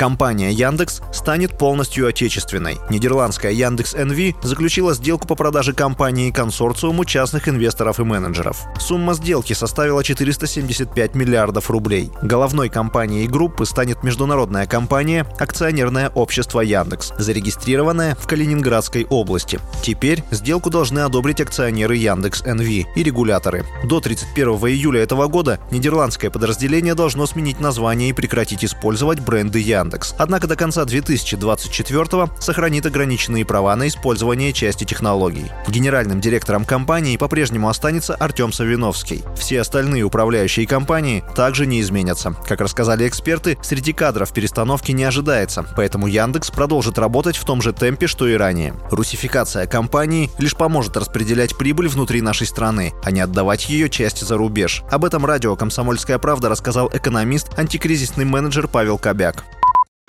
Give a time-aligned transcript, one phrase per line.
[0.00, 2.78] Компания Яндекс станет полностью отечественной.
[2.88, 8.62] Нидерландская Яндекс НВ заключила сделку по продаже компании консорциуму частных инвесторов и менеджеров.
[8.78, 12.10] Сумма сделки составила 475 миллиардов рублей.
[12.22, 19.60] Головной компанией группы станет международная компания «Акционерное общество Яндекс», зарегистрированная в Калининградской области.
[19.82, 23.66] Теперь сделку должны одобрить акционеры Яндекс НВ и регуляторы.
[23.84, 29.89] До 31 июля этого года нидерландское подразделение должно сменить название и прекратить использовать бренды Яндекс.
[29.90, 30.14] Яндекс.
[30.18, 35.50] Однако до конца 2024 сохранит ограниченные права на использование части технологий.
[35.68, 39.24] Генеральным директором компании по-прежнему останется Артем Савиновский.
[39.36, 42.34] Все остальные управляющие компании также не изменятся.
[42.46, 47.72] Как рассказали эксперты, среди кадров перестановки не ожидается, поэтому Яндекс продолжит работать в том же
[47.72, 48.74] темпе, что и ранее.
[48.90, 54.36] Русификация компании лишь поможет распределять прибыль внутри нашей страны, а не отдавать ее части за
[54.36, 54.82] рубеж.
[54.90, 59.44] Об этом радио «Комсомольская правда» рассказал экономист, антикризисный менеджер Павел Кобяк.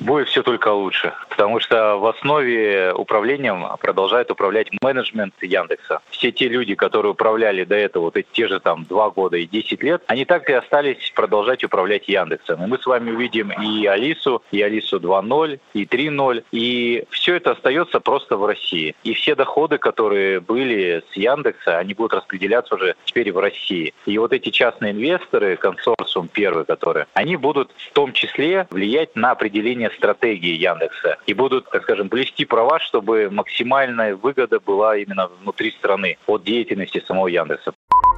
[0.00, 6.00] Будет все только лучше, потому что в основе управлением продолжает управлять менеджмент Яндекса.
[6.10, 9.46] Все те люди, которые управляли до этого вот эти те же там два года и
[9.46, 12.62] 10 лет, они так и остались продолжать управлять Яндексом.
[12.62, 17.52] И мы с вами увидим и Алису, и Алису 2.0, и 3.0, и все это
[17.52, 18.94] остается просто в России.
[19.02, 23.94] И все доходы, которые были с Яндекса, они будут распределяться уже теперь в России.
[24.04, 29.30] И вот эти частные инвесторы, консорциум первый, которые, они будут в том числе влиять на
[29.30, 35.28] определение формирования стратегии Яндекса и будут, так скажем, блести права, чтобы максимальная выгода была именно
[35.42, 37.72] внутри страны от деятельности самого Яндекса.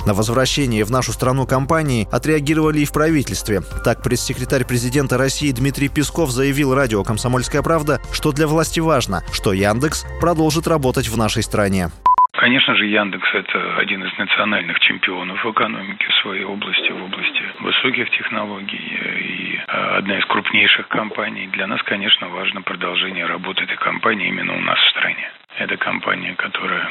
[0.06, 3.60] На возвращение в нашу страну компании отреагировали и в правительстве.
[3.84, 9.52] Так, пресс-секретарь президента России Дмитрий Песков заявил радио «Комсомольская правда», что для власти важно, что
[9.52, 11.88] Яндекс продолжит работать в нашей стране.
[12.32, 17.17] Конечно же, Яндекс– это один из национальных чемпионов в экономике в своей области, в области
[17.60, 21.48] высоких технологий и а, одна из крупнейших компаний.
[21.48, 25.30] Для нас, конечно, важно продолжение работы этой компании именно у нас в стране.
[25.58, 26.88] Это компания, которая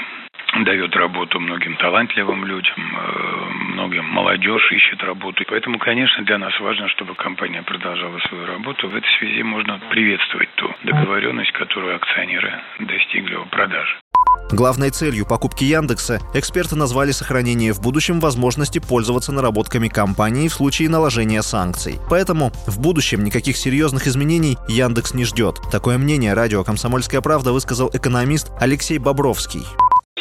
[0.63, 5.44] дает работу многим талантливым людям, э, многим молодежь ищет работу.
[5.47, 8.88] Поэтому, конечно, для нас важно, чтобы компания продолжала свою работу.
[8.88, 13.95] В этой связи можно приветствовать ту договоренность, которую акционеры достигли о продаже.
[14.52, 20.90] Главной целью покупки Яндекса эксперты назвали сохранение в будущем возможности пользоваться наработками компании в случае
[20.90, 22.00] наложения санкций.
[22.09, 25.59] Поэтому в будущем никаких серьезных изменений Яндекс не ждет.
[25.72, 29.66] Такое мнение радио «Комсомольская правда» высказал экономист Алексей Бобровский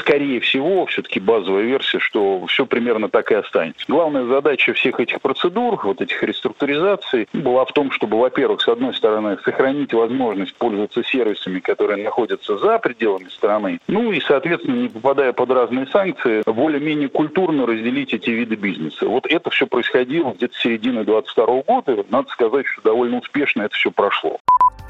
[0.07, 3.85] скорее всего, все-таки базовая версия, что все примерно так и останется.
[3.89, 8.95] Главная задача всех этих процедур, вот этих реструктуризаций, была в том, чтобы, во-первых, с одной
[8.95, 15.33] стороны, сохранить возможность пользоваться сервисами, которые находятся за пределами страны, ну и, соответственно, не попадая
[15.33, 19.09] под разные санкции, более-менее культурно разделить эти виды бизнеса.
[19.09, 23.63] Вот это все происходило где-то с середины 22 года, и надо сказать, что довольно успешно
[23.63, 24.39] это все прошло.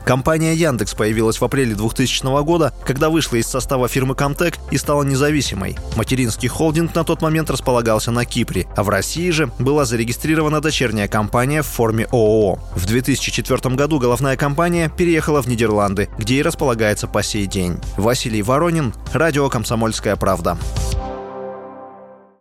[0.07, 5.03] Компания Яндекс появилась в апреле 2000 года, когда вышла из состава фирмы Comtech и стала
[5.03, 5.77] независимой.
[5.97, 11.09] Материнский холдинг на тот момент располагался на Кипре, а в России же была зарегистрирована дочерняя
[11.09, 12.61] компания в форме ООО.
[12.77, 17.77] В 2004 году головная компания переехала в Нидерланды, где и располагается по сей день.
[17.97, 20.57] Василий Воронин, радио «Комсомольская правда».